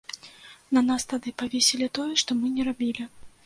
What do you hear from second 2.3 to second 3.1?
мы не рабілі.